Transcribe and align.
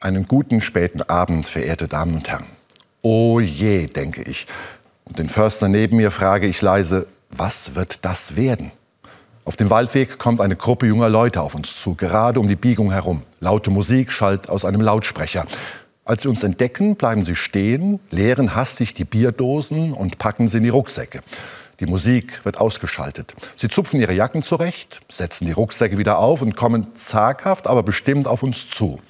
Einen 0.00 0.28
guten 0.28 0.60
späten 0.60 1.02
Abend, 1.02 1.48
verehrte 1.48 1.88
Damen 1.88 2.14
und 2.14 2.28
Herren. 2.28 2.46
Oh 3.02 3.40
je, 3.40 3.86
denke 3.86 4.22
ich. 4.22 4.46
Und 5.04 5.18
den 5.18 5.28
Förster 5.28 5.66
neben 5.66 5.96
mir 5.96 6.12
frage 6.12 6.46
ich 6.46 6.62
leise, 6.62 7.08
was 7.30 7.74
wird 7.74 8.04
das 8.04 8.36
werden? 8.36 8.70
Auf 9.44 9.56
dem 9.56 9.70
Waldweg 9.70 10.16
kommt 10.16 10.40
eine 10.40 10.54
Gruppe 10.54 10.86
junger 10.86 11.08
Leute 11.08 11.42
auf 11.42 11.56
uns 11.56 11.82
zu, 11.82 11.96
gerade 11.96 12.38
um 12.38 12.46
die 12.46 12.54
Biegung 12.54 12.92
herum. 12.92 13.24
Laute 13.40 13.72
Musik 13.72 14.12
schallt 14.12 14.48
aus 14.48 14.64
einem 14.64 14.82
Lautsprecher. 14.82 15.46
Als 16.04 16.22
sie 16.22 16.28
uns 16.28 16.44
entdecken, 16.44 16.94
bleiben 16.94 17.24
sie 17.24 17.34
stehen, 17.34 17.98
leeren 18.12 18.54
hastig 18.54 18.94
die 18.94 19.04
Bierdosen 19.04 19.92
und 19.92 20.18
packen 20.18 20.46
sie 20.46 20.58
in 20.58 20.62
die 20.62 20.68
Rucksäcke. 20.68 21.22
Die 21.80 21.86
Musik 21.86 22.44
wird 22.44 22.58
ausgeschaltet. 22.58 23.34
Sie 23.56 23.66
zupfen 23.66 24.00
ihre 24.00 24.12
Jacken 24.12 24.44
zurecht, 24.44 25.00
setzen 25.08 25.46
die 25.46 25.52
Rucksäcke 25.52 25.98
wieder 25.98 26.18
auf 26.18 26.40
und 26.40 26.54
kommen 26.54 26.94
zaghaft, 26.94 27.66
aber 27.66 27.82
bestimmt 27.82 28.28
auf 28.28 28.44
uns 28.44 28.68
zu. 28.68 29.00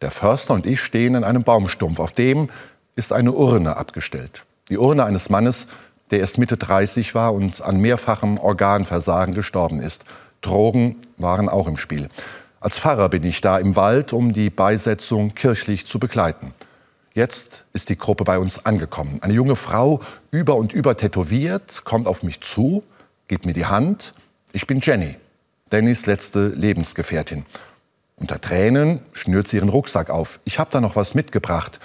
Der 0.00 0.12
Förster 0.12 0.54
und 0.54 0.64
ich 0.64 0.80
stehen 0.80 1.16
in 1.16 1.24
einem 1.24 1.42
Baumstumpf. 1.42 1.98
Auf 1.98 2.12
dem 2.12 2.50
ist 2.94 3.12
eine 3.12 3.32
Urne 3.32 3.76
abgestellt. 3.76 4.44
Die 4.68 4.78
Urne 4.78 5.04
eines 5.04 5.28
Mannes, 5.28 5.66
der 6.10 6.20
erst 6.20 6.38
Mitte 6.38 6.56
30 6.56 7.14
war 7.16 7.34
und 7.34 7.62
an 7.62 7.80
mehrfachem 7.80 8.38
Organversagen 8.38 9.34
gestorben 9.34 9.80
ist. 9.80 10.04
Drogen 10.40 10.96
waren 11.16 11.48
auch 11.48 11.66
im 11.66 11.76
Spiel. 11.76 12.08
Als 12.60 12.78
Pfarrer 12.78 13.08
bin 13.08 13.24
ich 13.24 13.40
da 13.40 13.58
im 13.58 13.74
Wald, 13.74 14.12
um 14.12 14.32
die 14.32 14.50
Beisetzung 14.50 15.34
kirchlich 15.34 15.86
zu 15.86 15.98
begleiten. 15.98 16.54
Jetzt 17.14 17.64
ist 17.72 17.88
die 17.88 17.98
Gruppe 17.98 18.22
bei 18.22 18.38
uns 18.38 18.64
angekommen. 18.64 19.18
Eine 19.22 19.34
junge 19.34 19.56
Frau, 19.56 20.00
über 20.30 20.54
und 20.54 20.72
über 20.72 20.96
tätowiert, 20.96 21.84
kommt 21.84 22.06
auf 22.06 22.22
mich 22.22 22.40
zu, 22.40 22.84
gibt 23.26 23.46
mir 23.46 23.52
die 23.52 23.66
Hand. 23.66 24.14
Ich 24.52 24.68
bin 24.68 24.78
Jenny, 24.80 25.16
Dannys 25.70 26.06
letzte 26.06 26.48
Lebensgefährtin. 26.48 27.44
Unter 28.20 28.40
Tränen 28.40 29.00
schnürt 29.12 29.48
sie 29.48 29.56
ihren 29.56 29.68
Rucksack 29.68 30.10
auf. 30.10 30.40
Ich 30.44 30.58
habe 30.58 30.70
da 30.72 30.80
noch 30.80 30.96
was 30.96 31.14
mitgebracht. 31.14 31.78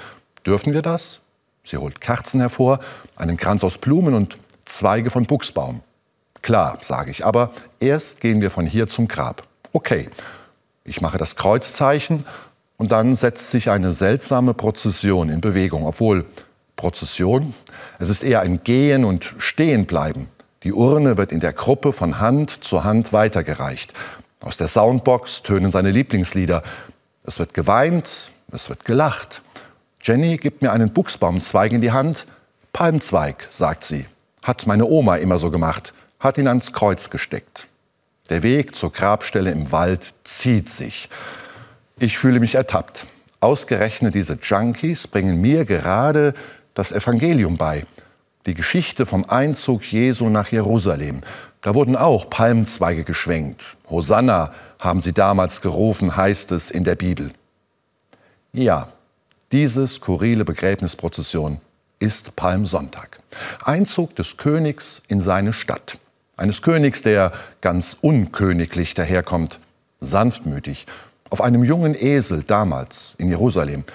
Dürfen 0.46 0.74
wir 0.74 0.82
das? 0.82 1.22
Sie 1.64 1.78
holt 1.78 2.02
Kerzen 2.02 2.40
hervor, 2.40 2.80
einen 3.16 3.38
Kranz 3.38 3.64
aus 3.64 3.78
Blumen 3.78 4.14
und 4.14 4.38
Zweige 4.66 5.10
von 5.10 5.26
Buchsbaum. 5.26 5.82
Klar, 6.42 6.80
sage 6.82 7.12
ich, 7.12 7.26
aber 7.26 7.54
erst 7.80 8.22
gehen 8.22 8.42
wir 8.42 8.50
von 8.52 8.66
hier 8.66 8.88
zum 8.88 9.08
Grab. 9.08 9.44
Okay. 9.72 10.10
Ich 10.86 11.00
mache 11.00 11.18
das 11.18 11.38
Kreuzzeichen 11.38 12.26
und 12.76 12.92
dann 12.92 13.16
setzt 13.16 13.52
sich 13.52 13.70
eine 13.70 13.94
seltsame 13.94 14.54
Prozession 14.54 15.30
in 15.30 15.40
Bewegung. 15.40 15.86
Obwohl 15.86 16.26
Prozession, 16.76 17.54
es 18.00 18.10
ist 18.10 18.24
eher 18.24 18.42
ein 18.42 18.64
Gehen 18.64 19.06
und 19.06 19.34
Stehenbleiben. 19.38 20.28
Die 20.64 20.74
Urne 20.74 21.18
wird 21.18 21.32
in 21.32 21.40
der 21.40 21.54
Gruppe 21.54 21.94
von 21.94 22.20
Hand 22.20 22.64
zu 22.64 22.84
Hand 22.84 23.14
weitergereicht. 23.14 23.94
Aus 24.44 24.58
der 24.58 24.68
Soundbox 24.68 25.44
tönen 25.44 25.72
seine 25.72 25.92
Lieblingslieder. 25.92 26.64
Es 27.24 27.40
wird 27.40 27.54
geweint, 27.54 28.30
es 28.52 28.68
wird 28.68 28.84
gelacht. 28.84 29.42
Jenny 30.02 30.36
gibt 30.36 30.62
mir 30.62 30.74
einen 30.74 30.92
Buchsbaumzweig 30.92 31.72
in 31.72 31.80
die 31.80 31.94
Hand. 31.94 32.28
Palmzweig, 32.74 33.48
sagt 33.50 33.86
sie. 33.86 34.06
Hat 34.44 34.68
meine 34.68 34.86
Oma 34.86 35.16
immer 35.16 35.40
so 35.40 35.50
gemacht, 35.50 35.94
hat 36.20 36.38
ihn 36.38 36.50
ans 36.50 36.74
Kreuz 36.74 37.10
gesteckt. 37.10 37.68
Der 38.30 38.44
Weg 38.44 38.76
zur 38.76 38.92
Grabstelle 38.92 39.52
im 39.52 39.72
Wald 39.72 40.14
zieht 40.26 40.70
sich. 40.70 41.08
Ich 41.98 42.18
fühle 42.18 42.42
mich 42.42 42.56
ertappt. 42.56 43.06
Ausgerechnet 43.40 44.14
diese 44.14 44.38
Junkies 44.42 45.08
bringen 45.08 45.40
mir 45.40 45.64
gerade 45.64 46.34
das 46.74 46.92
Evangelium 46.92 47.56
bei. 47.56 47.86
Die 48.46 48.56
Geschichte 48.56 49.06
vom 49.06 49.24
Einzug 49.30 49.84
Jesu 49.90 50.28
nach 50.28 50.52
Jerusalem. 50.52 51.22
Da 51.64 51.74
wurden 51.74 51.96
auch 51.96 52.30
Palmzweige 52.30 53.06
geschwenkt. 53.06 53.64
Hosanna 53.90 54.54
haben 54.80 55.02
sie 55.02 55.14
damals 55.14 55.62
gerufen, 55.62 56.16
heißt 56.16 56.52
es 56.52 56.70
in 56.70 56.84
der 56.84 56.96
Bibel. 56.96 57.32
Ja, 58.52 58.90
diese 59.54 59.88
skurrile 59.88 60.44
Begräbnisprozession 60.44 61.62
ist 62.00 62.36
Palmsonntag. 62.36 63.20
Einzug 63.64 64.16
des 64.18 64.36
Königs 64.36 65.02
in 65.08 65.22
seine 65.22 65.54
Stadt. 65.54 65.98
Eines 66.36 66.62
Königs, 66.62 67.02
der 67.02 67.32
ganz 67.62 67.96
unköniglich 68.02 68.94
daherkommt, 68.94 69.60
sanftmütig, 70.02 70.86
auf 71.30 71.40
einem 71.40 71.64
jungen 71.64 71.96
Esel 71.96 72.44
damals 72.44 73.16
in 73.18 73.30
Jerusalem. 73.30 73.86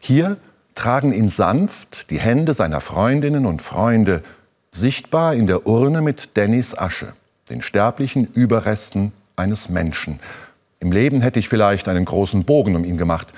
Hier 0.00 0.38
tragen 0.74 1.12
ihn 1.12 1.28
sanft 1.28 2.08
die 2.08 2.20
Hände 2.20 2.54
seiner 2.54 2.80
Freundinnen 2.80 3.44
und 3.44 3.60
Freunde 3.60 4.22
sichtbar 4.72 5.34
in 5.34 5.46
der 5.46 5.66
Urne 5.66 6.02
mit 6.02 6.36
Dannys 6.36 6.76
Asche, 6.76 7.12
den 7.50 7.62
sterblichen 7.62 8.26
Überresten 8.32 9.12
eines 9.36 9.68
Menschen. 9.68 10.20
Im 10.80 10.92
Leben 10.92 11.20
hätte 11.20 11.38
ich 11.38 11.48
vielleicht 11.48 11.88
einen 11.88 12.04
großen 12.04 12.44
Bogen 12.44 12.76
um 12.76 12.84
ihn 12.84 12.96
gemacht. 12.96 13.32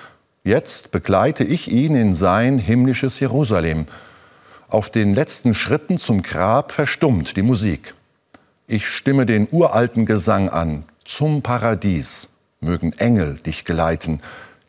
Jetzt 0.45 0.91
begleite 0.91 1.45
ich 1.45 1.71
ihn 1.71 1.95
in 1.95 2.15
sein 2.15 2.59
himmlisches 2.59 3.21
Jerusalem. 3.21 3.87
Auf 4.69 4.91
den 4.91 5.15
letzten 5.15 5.55
Schritten 5.55 5.99
zum 5.99 6.23
Grab 6.23 6.73
verstummt 6.73 7.37
die 7.37 7.43
Musik. 7.43 7.95
Ich 8.67 8.87
stimme 8.89 9.27
den 9.27 9.49
uralten 9.51 10.07
Gesang 10.07 10.49
an. 10.49 10.85
Zum 11.05 11.43
Paradies 11.43 12.29
mögen 12.61 12.93
Engel 12.99 13.37
dich 13.37 13.65
geleiten, 13.65 14.21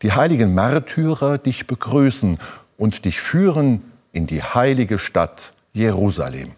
die 0.02 0.12
heiligen 0.12 0.54
Märtyrer 0.54 1.38
dich 1.38 1.66
begrüßen 1.66 2.38
und 2.76 3.04
dich 3.04 3.20
führen 3.20 3.82
in 4.12 4.26
die 4.26 4.42
heilige 4.42 4.98
Stadt 4.98 5.51
Jerusalem. 5.72 6.52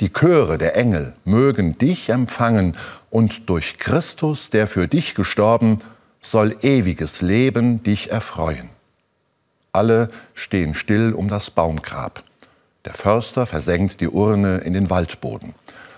Die 0.00 0.12
Chöre 0.12 0.58
der 0.58 0.76
Engel 0.76 1.14
mögen 1.24 1.78
dich 1.78 2.10
empfangen 2.10 2.76
und 3.08 3.48
durch 3.48 3.78
Christus, 3.78 4.50
der 4.50 4.66
für 4.66 4.88
dich 4.88 5.14
gestorben, 5.14 5.80
soll 6.20 6.56
ewiges 6.62 7.22
Leben 7.22 7.82
dich 7.82 8.10
erfreuen. 8.10 8.68
Alle 9.72 10.10
stehen 10.34 10.74
still 10.74 11.14
um 11.14 11.28
das 11.28 11.50
Baumgrab. 11.50 12.22
Der 12.84 12.92
Förster 12.92 13.46
versenkt 13.46 14.00
die 14.00 14.08
Urne 14.08 14.58
in 14.58 14.74
den 14.74 14.90
Waldboden. 14.90 15.54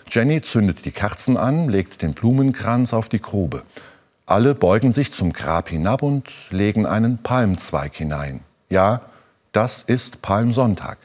Jenny 0.09 0.41
zündet 0.43 0.85
die 0.85 0.93
Kerzen 0.93 1.37
an, 1.37 1.69
legt 1.69 2.03
den 2.03 2.15
Blumenkranz 2.15 2.93
auf 2.93 3.09
die 3.09 3.21
Grube. 3.21 3.63
Alle 4.27 4.55
beugen 4.55 4.93
sich 4.93 5.13
zum 5.13 5.33
Grab 5.33 5.71
hinab 5.71 6.03
und 6.03 6.31
legen 6.51 6.87
einen 6.87 7.19
Palmzweig 7.19 7.97
hinein. 7.97 8.41
Ja, 8.71 9.01
das 9.51 9.83
ist 9.83 10.23
Palmsonntag. 10.23 10.99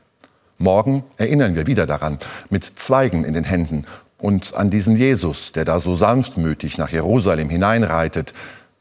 Morgen 0.62 1.06
erinnern 1.16 1.56
wir 1.56 1.68
wieder 1.68 1.88
daran, 1.88 2.20
mit 2.50 2.66
Zweigen 2.66 3.24
in 3.24 3.34
den 3.34 3.46
Händen 3.46 3.86
und 4.18 4.56
an 4.56 4.70
diesen 4.70 4.97
Jesus, 4.97 5.53
der 5.53 5.64
da 5.64 5.80
so 5.80 5.96
sanftmütig 5.96 6.78
nach 6.78 6.90
Jerusalem 6.90 7.50
hineinreitet. 7.50 8.34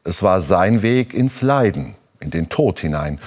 Es 0.03 0.21
war 0.21 0.41
sein 0.41 0.81
Weg 0.81 1.13
ins 1.13 1.41
Leiden, 1.41 1.95
in 2.19 2.31
den 2.31 2.49
Tod 2.49 2.81
hinein 2.81 3.17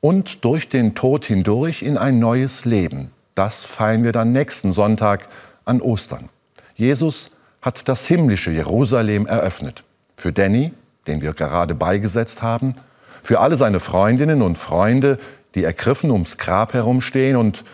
und 0.00 0.42
durch 0.46 0.70
den 0.70 0.94
Tod 0.94 1.26
hindurch 1.26 1.82
in 1.82 1.98
ein 1.98 2.18
neues 2.18 2.64
Leben. 2.64 3.10
Das 3.34 3.66
feiern 3.66 4.04
wir 4.04 4.12
dann 4.12 4.32
nächsten 4.32 4.72
Sonntag 4.72 5.28
an 5.66 5.82
Ostern. 5.82 6.30
Jesus 6.76 7.30
hat 7.60 7.90
das 7.90 8.06
himmlische 8.06 8.50
Jerusalem 8.50 9.26
eröffnet. 9.26 9.84
Für 10.16 10.32
Danny, 10.32 10.72
den 11.06 11.20
wir 11.20 11.34
gerade 11.34 11.74
beigesetzt 11.74 12.40
haben, 12.40 12.74
für 13.22 13.40
alle 13.40 13.58
seine 13.58 13.80
Freundinnen 13.80 14.40
und 14.40 14.56
Freunde, 14.56 15.18
die 15.54 15.64
ergriffen 15.64 16.10
ums 16.10 16.38
Grab 16.38 16.72
herumstehen 16.72 17.36
und 17.36 17.64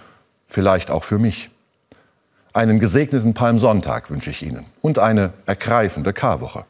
vielleicht 0.55 0.91
auch 0.91 1.05
für 1.05 1.19
mich. 1.19 1.51
Einen 2.53 2.79
gesegneten 2.79 3.35
Palmsonntag 3.35 4.11
wünsche 4.11 4.31
ich 4.31 4.43
Ihnen 4.43 4.65
und 4.81 5.01
eine 5.01 5.33
ergreifende 5.45 6.13
Karwoche. 6.13 6.65